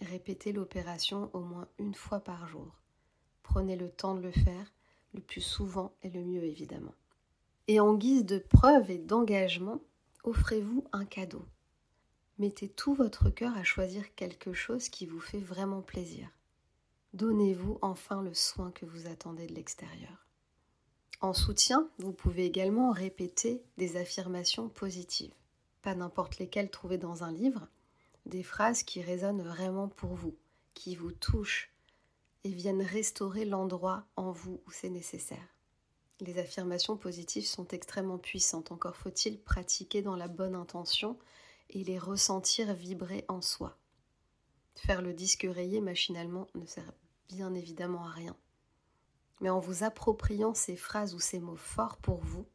Répétez 0.00 0.52
l'opération 0.52 1.30
au 1.32 1.40
moins 1.40 1.68
une 1.78 1.94
fois 1.94 2.20
par 2.20 2.46
jour. 2.46 2.80
Prenez 3.42 3.76
le 3.76 3.90
temps 3.90 4.14
de 4.14 4.22
le 4.22 4.32
faire 4.32 4.72
le 5.14 5.20
plus 5.20 5.40
souvent 5.40 5.92
et 6.02 6.10
le 6.10 6.24
mieux 6.24 6.44
évidemment. 6.44 6.94
Et 7.68 7.80
en 7.80 7.94
guise 7.94 8.24
de 8.24 8.38
preuve 8.38 8.90
et 8.90 8.98
d'engagement, 8.98 9.80
offrez-vous 10.24 10.84
un 10.92 11.04
cadeau. 11.04 11.44
Mettez 12.38 12.68
tout 12.68 12.94
votre 12.94 13.30
cœur 13.30 13.56
à 13.56 13.62
choisir 13.62 14.14
quelque 14.14 14.52
chose 14.52 14.88
qui 14.88 15.06
vous 15.06 15.20
fait 15.20 15.38
vraiment 15.38 15.82
plaisir. 15.82 16.28
Donnez-vous 17.12 17.78
enfin 17.82 18.22
le 18.22 18.34
soin 18.34 18.70
que 18.70 18.86
vous 18.86 19.06
attendez 19.06 19.46
de 19.46 19.54
l'extérieur. 19.54 20.26
En 21.20 21.34
soutien, 21.34 21.88
vous 21.98 22.12
pouvez 22.12 22.46
également 22.46 22.90
répéter 22.90 23.62
des 23.76 23.96
affirmations 23.96 24.68
positives. 24.68 25.34
Pas 25.82 25.94
n'importe 25.94 26.38
lesquelles 26.38 26.70
trouvées 26.70 26.98
dans 26.98 27.24
un 27.24 27.32
livre, 27.32 27.68
des 28.26 28.42
phrases 28.42 28.82
qui 28.82 29.02
résonnent 29.02 29.42
vraiment 29.42 29.88
pour 29.88 30.14
vous, 30.14 30.36
qui 30.74 30.94
vous 30.94 31.12
touchent 31.12 31.72
et 32.44 32.50
viennent 32.50 32.82
restaurer 32.82 33.44
l'endroit 33.44 34.06
en 34.16 34.30
vous 34.30 34.60
où 34.66 34.70
c'est 34.70 34.90
nécessaire. 34.90 35.48
Les 36.20 36.38
affirmations 36.38 36.96
positives 36.96 37.46
sont 37.46 37.66
extrêmement 37.68 38.18
puissantes, 38.18 38.70
encore 38.70 38.96
faut-il 38.96 39.40
pratiquer 39.40 40.02
dans 40.02 40.14
la 40.14 40.28
bonne 40.28 40.54
intention 40.54 41.18
et 41.70 41.82
les 41.82 41.98
ressentir 41.98 42.74
vibrer 42.74 43.24
en 43.28 43.40
soi. 43.40 43.76
Faire 44.76 45.02
le 45.02 45.14
disque 45.14 45.46
rayé 45.50 45.80
machinalement 45.80 46.46
ne 46.54 46.66
sert 46.66 46.92
bien 47.28 47.54
évidemment 47.54 48.04
à 48.04 48.10
rien. 48.10 48.36
Mais 49.40 49.50
en 49.50 49.58
vous 49.58 49.82
appropriant 49.82 50.54
ces 50.54 50.76
phrases 50.76 51.14
ou 51.14 51.18
ces 51.18 51.40
mots 51.40 51.56
forts 51.56 51.96
pour 51.96 52.20
vous, 52.20 52.46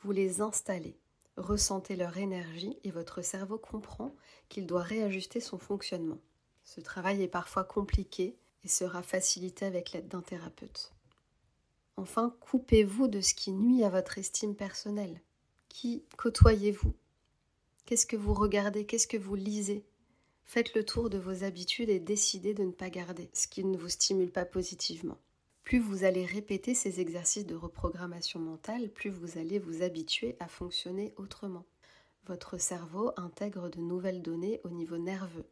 vous 0.00 0.12
les 0.12 0.40
installez, 0.40 0.98
ressentez 1.36 1.96
leur 1.96 2.16
énergie 2.18 2.76
et 2.84 2.90
votre 2.90 3.22
cerveau 3.22 3.58
comprend 3.58 4.14
qu'il 4.48 4.66
doit 4.66 4.82
réajuster 4.82 5.40
son 5.40 5.58
fonctionnement. 5.58 6.18
Ce 6.64 6.80
travail 6.80 7.22
est 7.22 7.28
parfois 7.28 7.64
compliqué 7.64 8.36
et 8.64 8.68
sera 8.68 9.02
facilité 9.02 9.64
avec 9.64 9.92
l'aide 9.92 10.08
d'un 10.08 10.22
thérapeute. 10.22 10.92
Enfin, 11.96 12.34
coupez-vous 12.40 13.08
de 13.08 13.20
ce 13.20 13.34
qui 13.34 13.52
nuit 13.52 13.84
à 13.84 13.90
votre 13.90 14.18
estime 14.18 14.54
personnelle. 14.54 15.20
Qui 15.68 16.04
côtoyez-vous? 16.16 16.94
Qu'est-ce 17.84 18.06
que 18.06 18.16
vous 18.16 18.34
regardez? 18.34 18.86
Qu'est-ce 18.86 19.06
que 19.08 19.16
vous 19.16 19.34
lisez? 19.34 19.84
Faites 20.44 20.74
le 20.74 20.84
tour 20.84 21.10
de 21.10 21.18
vos 21.18 21.44
habitudes 21.44 21.88
et 21.88 21.98
décidez 21.98 22.54
de 22.54 22.64
ne 22.64 22.72
pas 22.72 22.90
garder 22.90 23.30
ce 23.32 23.48
qui 23.48 23.64
ne 23.64 23.76
vous 23.76 23.88
stimule 23.88 24.30
pas 24.30 24.44
positivement. 24.44 25.18
Plus 25.72 25.80
vous 25.80 26.04
allez 26.04 26.26
répéter 26.26 26.74
ces 26.74 27.00
exercices 27.00 27.46
de 27.46 27.54
reprogrammation 27.54 28.38
mentale, 28.38 28.90
plus 28.90 29.08
vous 29.08 29.38
allez 29.38 29.58
vous 29.58 29.80
habituer 29.80 30.36
à 30.38 30.46
fonctionner 30.46 31.14
autrement. 31.16 31.64
Votre 32.26 32.58
cerveau 32.58 33.10
intègre 33.16 33.70
de 33.70 33.80
nouvelles 33.80 34.20
données 34.20 34.60
au 34.64 34.68
niveau 34.68 34.98
nerveux. 34.98 35.46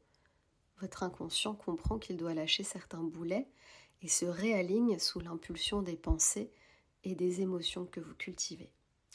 Votre 0.82 1.04
inconscient 1.04 1.54
comprend 1.54 1.98
qu'il 1.98 2.18
doit 2.18 2.34
lâcher 2.34 2.64
certains 2.64 3.02
boulets 3.02 3.48
et 4.02 4.08
se 4.08 4.26
réaligne 4.26 4.98
sous 4.98 5.20
l'impulsion 5.20 5.80
des 5.80 5.96
pensées 5.96 6.50
et 7.02 7.14
des 7.14 7.40
émotions 7.40 7.86
que 7.86 8.00
vous 8.00 8.14
cultivez. 8.14 8.68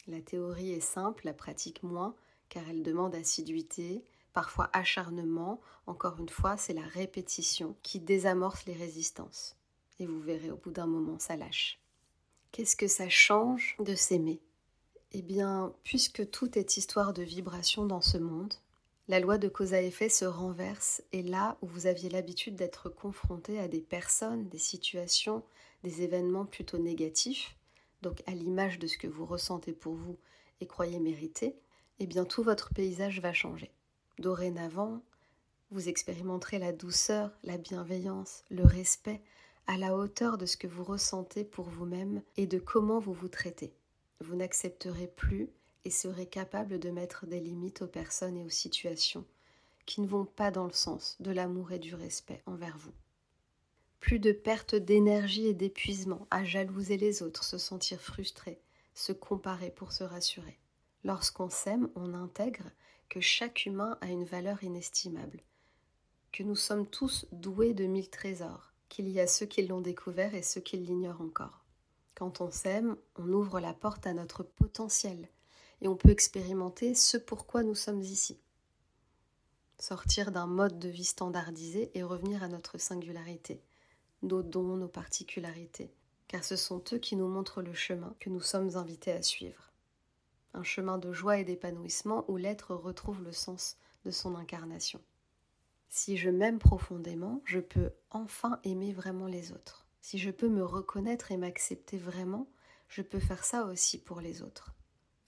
La 0.08 0.20
théorie 0.20 0.72
est 0.72 0.80
simple, 0.80 1.24
la 1.24 1.34
pratique 1.34 1.84
moins, 1.84 2.16
car 2.48 2.68
elle 2.68 2.82
demande 2.82 3.14
assiduité, 3.14 4.02
parfois 4.32 4.70
acharnement. 4.72 5.60
Encore 5.86 6.18
une 6.18 6.28
fois, 6.28 6.56
c'est 6.56 6.74
la 6.74 6.82
répétition 6.82 7.76
qui 7.84 8.00
désamorce 8.00 8.66
les 8.66 8.74
résistances. 8.74 9.56
Et 9.98 10.06
vous 10.06 10.20
verrez, 10.20 10.50
au 10.50 10.56
bout 10.56 10.70
d'un 10.70 10.86
moment, 10.86 11.18
ça 11.18 11.36
lâche. 11.36 11.80
Qu'est-ce 12.52 12.76
que 12.76 12.88
ça 12.88 13.08
change 13.08 13.76
de 13.80 13.94
s'aimer? 13.94 14.40
Eh 15.12 15.22
bien, 15.22 15.74
puisque 15.84 16.30
tout 16.30 16.58
est 16.58 16.76
histoire 16.76 17.12
de 17.12 17.22
vibration 17.22 17.86
dans 17.86 18.00
ce 18.00 18.18
monde, 18.18 18.54
la 19.08 19.20
loi 19.20 19.38
de 19.38 19.48
cause 19.48 19.72
à 19.72 19.80
effet 19.80 20.08
se 20.08 20.24
renverse 20.24 21.02
et 21.12 21.22
là 21.22 21.56
où 21.62 21.66
vous 21.66 21.86
aviez 21.86 22.08
l'habitude 22.08 22.56
d'être 22.56 22.88
confronté 22.88 23.60
à 23.60 23.68
des 23.68 23.80
personnes, 23.80 24.48
des 24.48 24.58
situations, 24.58 25.44
des 25.84 26.02
événements 26.02 26.44
plutôt 26.44 26.78
négatifs, 26.78 27.56
donc 28.02 28.22
à 28.26 28.32
l'image 28.32 28.78
de 28.78 28.88
ce 28.88 28.98
que 28.98 29.06
vous 29.06 29.24
ressentez 29.24 29.72
pour 29.72 29.94
vous 29.94 30.18
et 30.60 30.66
croyez 30.66 30.98
mériter, 30.98 31.56
eh 32.00 32.06
bien 32.06 32.24
tout 32.24 32.42
votre 32.42 32.74
paysage 32.74 33.20
va 33.20 33.32
changer. 33.32 33.70
Dorénavant, 34.18 35.02
vous 35.70 35.88
expérimenterez 35.88 36.58
la 36.58 36.72
douceur, 36.72 37.30
la 37.44 37.58
bienveillance, 37.58 38.44
le 38.50 38.64
respect 38.64 39.22
à 39.66 39.76
la 39.76 39.96
hauteur 39.96 40.38
de 40.38 40.46
ce 40.46 40.56
que 40.56 40.66
vous 40.66 40.84
ressentez 40.84 41.44
pour 41.44 41.68
vous-même 41.68 42.22
et 42.36 42.46
de 42.46 42.58
comment 42.58 42.98
vous 42.98 43.12
vous 43.12 43.28
traitez. 43.28 43.74
Vous 44.20 44.36
n'accepterez 44.36 45.08
plus 45.08 45.50
et 45.84 45.90
serez 45.90 46.26
capable 46.26 46.78
de 46.78 46.90
mettre 46.90 47.26
des 47.26 47.40
limites 47.40 47.82
aux 47.82 47.88
personnes 47.88 48.36
et 48.36 48.44
aux 48.44 48.50
situations 48.50 49.24
qui 49.84 50.00
ne 50.00 50.06
vont 50.06 50.24
pas 50.24 50.50
dans 50.50 50.66
le 50.66 50.72
sens 50.72 51.16
de 51.20 51.30
l'amour 51.30 51.72
et 51.72 51.78
du 51.78 51.94
respect 51.94 52.42
envers 52.46 52.76
vous. 52.76 52.92
Plus 54.00 54.18
de 54.18 54.32
perte 54.32 54.74
d'énergie 54.74 55.46
et 55.46 55.54
d'épuisement 55.54 56.26
à 56.30 56.44
jalouser 56.44 56.96
les 56.96 57.22
autres, 57.22 57.44
se 57.44 57.58
sentir 57.58 58.00
frustré, 58.00 58.60
se 58.94 59.12
comparer 59.12 59.70
pour 59.70 59.92
se 59.92 60.04
rassurer. 60.04 60.58
Lorsqu'on 61.04 61.50
s'aime, 61.50 61.88
on 61.94 62.14
intègre 62.14 62.70
que 63.08 63.20
chaque 63.20 63.66
humain 63.66 63.96
a 64.00 64.08
une 64.08 64.24
valeur 64.24 64.62
inestimable, 64.64 65.40
que 66.32 66.42
nous 66.42 66.56
sommes 66.56 66.86
tous 66.86 67.26
doués 67.32 67.74
de 67.74 67.86
mille 67.86 68.10
trésors, 68.10 68.72
qu'il 68.88 69.08
y 69.08 69.20
a 69.20 69.26
ceux 69.26 69.46
qui 69.46 69.66
l'ont 69.66 69.80
découvert 69.80 70.34
et 70.34 70.42
ceux 70.42 70.60
qui 70.60 70.76
l'ignorent 70.76 71.20
encore. 71.20 71.64
Quand 72.14 72.40
on 72.40 72.50
s'aime, 72.50 72.96
on 73.16 73.32
ouvre 73.32 73.60
la 73.60 73.74
porte 73.74 74.06
à 74.06 74.14
notre 74.14 74.42
potentiel 74.42 75.28
et 75.80 75.88
on 75.88 75.96
peut 75.96 76.10
expérimenter 76.10 76.94
ce 76.94 77.16
pourquoi 77.16 77.62
nous 77.62 77.74
sommes 77.74 78.02
ici. 78.02 78.40
Sortir 79.78 80.32
d'un 80.32 80.46
mode 80.46 80.78
de 80.78 80.88
vie 80.88 81.04
standardisé 81.04 81.90
et 81.94 82.02
revenir 82.02 82.42
à 82.42 82.48
notre 82.48 82.78
singularité, 82.78 83.62
nos 84.22 84.42
dons, 84.42 84.76
nos 84.76 84.88
particularités, 84.88 85.92
car 86.28 86.42
ce 86.42 86.56
sont 86.56 86.82
eux 86.92 86.98
qui 86.98 87.16
nous 87.16 87.28
montrent 87.28 87.62
le 87.62 87.74
chemin 87.74 88.14
que 88.20 88.30
nous 88.30 88.40
sommes 88.40 88.76
invités 88.76 89.12
à 89.12 89.22
suivre 89.22 89.66
un 90.56 90.62
chemin 90.62 90.96
de 90.98 91.12
joie 91.12 91.38
et 91.38 91.44
d'épanouissement 91.44 92.24
où 92.28 92.36
l'être 92.36 92.74
retrouve 92.74 93.22
le 93.22 93.32
sens 93.32 93.76
de 94.04 94.10
son 94.10 94.34
incarnation. 94.34 95.00
Si 95.88 96.16
je 96.16 96.30
m'aime 96.30 96.58
profondément, 96.58 97.42
je 97.44 97.60
peux 97.60 97.92
enfin 98.10 98.60
aimer 98.64 98.92
vraiment 98.92 99.26
les 99.26 99.52
autres. 99.52 99.86
Si 100.00 100.18
je 100.18 100.30
peux 100.30 100.48
me 100.48 100.64
reconnaître 100.64 101.32
et 101.32 101.36
m'accepter 101.36 101.98
vraiment, 101.98 102.48
je 102.88 103.02
peux 103.02 103.20
faire 103.20 103.44
ça 103.44 103.64
aussi 103.64 103.98
pour 103.98 104.20
les 104.20 104.42
autres. 104.42 104.74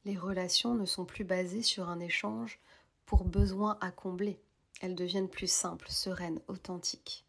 Les 0.04 0.16
relations 0.16 0.74
ne 0.74 0.84
sont 0.84 1.04
plus 1.04 1.24
basées 1.24 1.62
sur 1.62 1.88
un 1.88 2.00
échange 2.00 2.60
pour 3.06 3.24
besoin 3.24 3.78
à 3.80 3.90
combler. 3.90 4.40
Elles 4.80 4.94
deviennent 4.94 5.28
plus 5.28 5.50
simples, 5.50 5.90
sereines, 5.90 6.40
authentiques. 6.46 7.24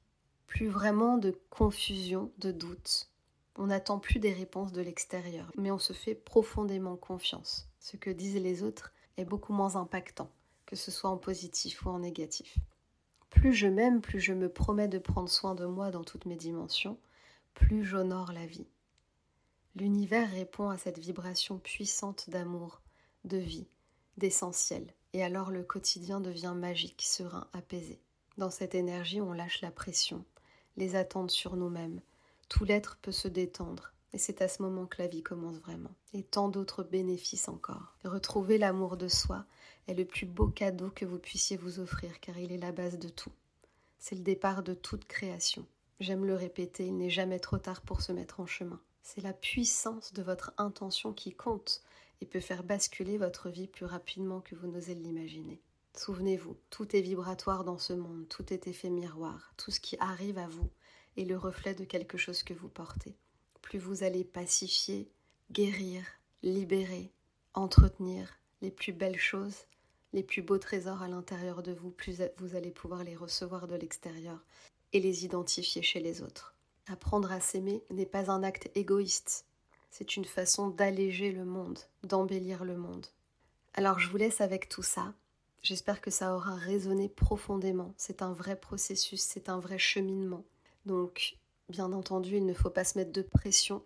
Plus 0.47 0.67
vraiment 0.67 1.17
de 1.17 1.39
confusion, 1.49 2.31
de 2.37 2.51
doute. 2.51 3.09
On 3.55 3.67
n'attend 3.67 3.99
plus 3.99 4.19
des 4.19 4.33
réponses 4.33 4.71
de 4.71 4.81
l'extérieur, 4.81 5.51
mais 5.57 5.71
on 5.71 5.79
se 5.79 5.93
fait 5.93 6.15
profondément 6.15 6.95
confiance 6.95 7.69
ce 7.79 7.97
que 7.97 8.09
disent 8.09 8.35
les 8.35 8.63
autres 8.63 8.93
est 9.17 9.25
beaucoup 9.25 9.53
moins 9.53 9.75
impactant, 9.75 10.29
que 10.65 10.75
ce 10.75 10.91
soit 10.91 11.09
en 11.09 11.17
positif 11.17 11.85
ou 11.85 11.89
en 11.89 11.99
négatif. 11.99 12.57
Plus 13.29 13.53
je 13.53 13.67
m'aime, 13.67 14.01
plus 14.01 14.19
je 14.19 14.33
me 14.33 14.49
promets 14.49 14.87
de 14.87 14.99
prendre 14.99 15.29
soin 15.29 15.55
de 15.55 15.65
moi 15.65 15.91
dans 15.91 16.03
toutes 16.03 16.25
mes 16.25 16.35
dimensions, 16.35 16.97
plus 17.53 17.83
j'honore 17.83 18.31
la 18.31 18.45
vie. 18.45 18.67
L'univers 19.75 20.29
répond 20.31 20.69
à 20.69 20.77
cette 20.77 20.99
vibration 20.99 21.59
puissante 21.59 22.29
d'amour, 22.29 22.81
de 23.25 23.37
vie, 23.37 23.67
d'essentiel, 24.17 24.93
et 25.13 25.23
alors 25.23 25.51
le 25.51 25.63
quotidien 25.63 26.19
devient 26.19 26.53
magique, 26.55 27.03
serein, 27.03 27.47
apaisé. 27.53 28.01
Dans 28.37 28.49
cette 28.49 28.75
énergie, 28.75 29.21
on 29.21 29.33
lâche 29.33 29.61
la 29.61 29.71
pression, 29.71 30.25
les 30.77 30.95
attentes 30.95 31.31
sur 31.31 31.55
nous-mêmes. 31.55 32.01
Tout 32.47 32.65
l'être 32.65 32.97
peut 33.01 33.11
se 33.11 33.27
détendre, 33.27 33.93
et 34.13 34.17
c'est 34.17 34.41
à 34.41 34.47
ce 34.47 34.61
moment 34.61 34.85
que 34.85 35.01
la 35.01 35.07
vie 35.07 35.21
commence 35.21 35.57
vraiment. 35.59 35.95
Et 36.13 36.23
tant 36.23 36.49
d'autres 36.49 36.83
bénéfices 36.83 37.47
encore. 37.47 37.95
Retrouver 38.03 38.57
l'amour 38.57 38.97
de 38.97 39.07
soi 39.07 39.45
est 39.87 39.93
le 39.93 40.05
plus 40.05 40.25
beau 40.25 40.47
cadeau 40.47 40.89
que 40.89 41.05
vous 41.05 41.19
puissiez 41.19 41.57
vous 41.57 41.79
offrir 41.79 42.19
car 42.19 42.37
il 42.37 42.51
est 42.51 42.57
la 42.57 42.71
base 42.71 42.97
de 42.97 43.09
tout. 43.09 43.31
C'est 43.99 44.15
le 44.15 44.21
départ 44.21 44.63
de 44.63 44.73
toute 44.73 45.05
création. 45.05 45.65
J'aime 45.99 46.25
le 46.25 46.35
répéter, 46.35 46.85
il 46.85 46.97
n'est 46.97 47.09
jamais 47.09 47.39
trop 47.39 47.57
tard 47.57 47.81
pour 47.81 48.01
se 48.01 48.11
mettre 48.11 48.39
en 48.39 48.47
chemin. 48.47 48.79
C'est 49.03 49.21
la 49.21 49.33
puissance 49.33 50.13
de 50.13 50.23
votre 50.23 50.53
intention 50.57 51.13
qui 51.13 51.33
compte 51.33 51.81
et 52.21 52.25
peut 52.25 52.39
faire 52.39 52.63
basculer 52.63 53.17
votre 53.17 53.49
vie 53.49 53.67
plus 53.67 53.85
rapidement 53.85 54.41
que 54.41 54.55
vous 54.55 54.67
n'osez 54.67 54.95
l'imaginer. 54.95 55.61
Souvenez-vous, 55.95 56.57
tout 56.69 56.95
est 56.95 57.01
vibratoire 57.01 57.63
dans 57.63 57.77
ce 57.77 57.93
monde, 57.93 58.27
tout 58.29 58.53
est 58.53 58.67
effet 58.67 58.89
miroir, 58.89 59.53
tout 59.57 59.71
ce 59.71 59.79
qui 59.79 59.97
arrive 59.99 60.37
à 60.37 60.47
vous 60.47 60.69
est 61.17 61.25
le 61.25 61.37
reflet 61.37 61.73
de 61.73 61.83
quelque 61.83 62.17
chose 62.17 62.43
que 62.43 62.53
vous 62.53 62.69
portez 62.69 63.17
plus 63.61 63.79
vous 63.79 64.03
allez 64.03 64.23
pacifier, 64.23 65.11
guérir, 65.51 66.03
libérer, 66.43 67.11
entretenir 67.53 68.39
les 68.61 68.71
plus 68.71 68.93
belles 68.93 69.19
choses, 69.19 69.65
les 70.13 70.23
plus 70.23 70.41
beaux 70.41 70.57
trésors 70.57 71.01
à 71.01 71.07
l'intérieur 71.07 71.63
de 71.63 71.71
vous, 71.71 71.91
plus 71.91 72.21
vous 72.37 72.55
allez 72.55 72.71
pouvoir 72.71 73.03
les 73.03 73.15
recevoir 73.15 73.67
de 73.67 73.75
l'extérieur 73.75 74.43
et 74.93 74.99
les 74.99 75.25
identifier 75.25 75.81
chez 75.81 75.99
les 75.99 76.21
autres. 76.21 76.55
Apprendre 76.87 77.31
à 77.31 77.39
s'aimer 77.39 77.83
n'est 77.91 78.05
pas 78.05 78.31
un 78.31 78.43
acte 78.43 78.71
égoïste, 78.75 79.45
c'est 79.89 80.15
une 80.15 80.25
façon 80.25 80.69
d'alléger 80.69 81.31
le 81.31 81.45
monde, 81.45 81.79
d'embellir 82.03 82.63
le 82.63 82.77
monde. 82.77 83.07
Alors 83.73 83.99
je 83.99 84.09
vous 84.09 84.17
laisse 84.17 84.41
avec 84.41 84.69
tout 84.69 84.83
ça. 84.83 85.13
J'espère 85.61 86.01
que 86.01 86.11
ça 86.11 86.35
aura 86.35 86.55
résonné 86.55 87.09
profondément. 87.09 87.93
C'est 87.97 88.21
un 88.21 88.31
vrai 88.31 88.55
processus, 88.55 89.21
c'est 89.21 89.49
un 89.49 89.59
vrai 89.59 89.77
cheminement. 89.77 90.45
Donc 90.85 91.37
Bien 91.69 91.93
entendu, 91.93 92.37
il 92.37 92.45
ne 92.47 92.53
faut 92.53 92.71
pas 92.71 92.83
se 92.83 92.97
mettre 92.97 93.11
de 93.11 93.21
pression. 93.21 93.83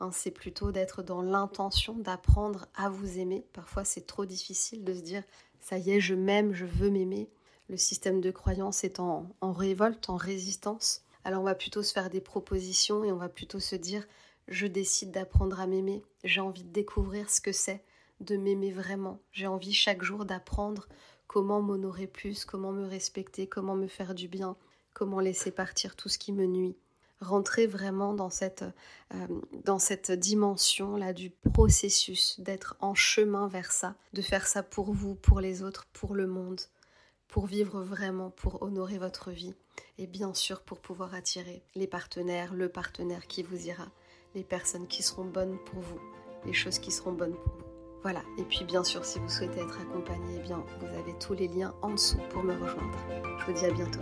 Hein, 0.00 0.10
c'est 0.10 0.30
plutôt 0.30 0.72
d'être 0.72 1.02
dans 1.02 1.20
l'intention 1.20 1.94
d'apprendre 1.94 2.66
à 2.74 2.88
vous 2.88 3.18
aimer. 3.18 3.44
Parfois, 3.52 3.84
c'est 3.84 4.06
trop 4.06 4.24
difficile 4.24 4.84
de 4.84 4.94
se 4.94 5.00
dire 5.00 5.22
ça 5.60 5.76
y 5.78 5.90
est, 5.90 6.00
je 6.00 6.14
m'aime, 6.14 6.54
je 6.54 6.64
veux 6.64 6.90
m'aimer. 6.90 7.28
Le 7.68 7.76
système 7.76 8.20
de 8.20 8.30
croyance 8.30 8.84
est 8.84 9.00
en, 9.00 9.28
en 9.40 9.52
révolte, 9.52 10.08
en 10.08 10.16
résistance. 10.16 11.02
Alors, 11.24 11.42
on 11.42 11.44
va 11.44 11.54
plutôt 11.54 11.82
se 11.82 11.92
faire 11.92 12.08
des 12.08 12.20
propositions 12.20 13.04
et 13.04 13.12
on 13.12 13.16
va 13.16 13.28
plutôt 13.28 13.60
se 13.60 13.76
dire 13.76 14.06
je 14.48 14.66
décide 14.66 15.10
d'apprendre 15.10 15.60
à 15.60 15.66
m'aimer. 15.66 16.02
J'ai 16.24 16.40
envie 16.40 16.64
de 16.64 16.72
découvrir 16.72 17.28
ce 17.30 17.40
que 17.40 17.52
c'est 17.52 17.84
de 18.20 18.36
m'aimer 18.36 18.70
vraiment. 18.70 19.20
J'ai 19.32 19.46
envie 19.46 19.74
chaque 19.74 20.02
jour 20.02 20.24
d'apprendre 20.24 20.88
comment 21.26 21.60
m'honorer 21.60 22.06
plus, 22.06 22.44
comment 22.44 22.72
me 22.72 22.86
respecter, 22.86 23.46
comment 23.46 23.74
me 23.74 23.88
faire 23.88 24.14
du 24.14 24.28
bien, 24.28 24.56
comment 24.94 25.20
laisser 25.20 25.50
partir 25.50 25.96
tout 25.96 26.08
ce 26.08 26.18
qui 26.18 26.32
me 26.32 26.46
nuit. 26.46 26.76
Rentrer 27.20 27.66
vraiment 27.66 28.12
dans 28.12 28.30
cette, 28.30 28.64
euh, 29.14 29.26
dans 29.64 29.78
cette 29.78 30.10
dimension-là 30.12 31.12
du 31.12 31.30
processus, 31.30 32.38
d'être 32.40 32.76
en 32.80 32.94
chemin 32.94 33.48
vers 33.48 33.72
ça, 33.72 33.94
de 34.12 34.22
faire 34.22 34.46
ça 34.46 34.62
pour 34.62 34.92
vous, 34.92 35.14
pour 35.14 35.40
les 35.40 35.62
autres, 35.62 35.86
pour 35.92 36.14
le 36.14 36.26
monde, 36.26 36.60
pour 37.28 37.46
vivre 37.46 37.82
vraiment, 37.82 38.30
pour 38.30 38.62
honorer 38.62 38.98
votre 38.98 39.30
vie 39.30 39.54
et 39.98 40.06
bien 40.06 40.34
sûr 40.34 40.60
pour 40.60 40.80
pouvoir 40.80 41.14
attirer 41.14 41.62
les 41.74 41.86
partenaires, 41.86 42.54
le 42.54 42.68
partenaire 42.68 43.26
qui 43.26 43.42
vous 43.42 43.66
ira, 43.66 43.86
les 44.34 44.44
personnes 44.44 44.86
qui 44.86 45.02
seront 45.02 45.24
bonnes 45.24 45.58
pour 45.66 45.80
vous, 45.80 46.00
les 46.44 46.52
choses 46.52 46.78
qui 46.78 46.90
seront 46.90 47.12
bonnes 47.12 47.34
pour 47.34 47.52
vous. 47.52 47.66
Voilà, 48.02 48.22
et 48.38 48.44
puis 48.44 48.64
bien 48.64 48.84
sûr 48.84 49.04
si 49.04 49.18
vous 49.18 49.28
souhaitez 49.28 49.60
être 49.60 49.80
accompagné, 49.80 50.36
eh 50.38 50.42
bien 50.42 50.64
vous 50.80 50.86
avez 50.86 51.18
tous 51.18 51.34
les 51.34 51.48
liens 51.48 51.74
en 51.82 51.90
dessous 51.90 52.20
pour 52.30 52.42
me 52.42 52.52
rejoindre. 52.52 52.98
Je 53.40 53.46
vous 53.46 53.52
dis 53.52 53.64
à 53.64 53.72
bientôt. 53.72 54.00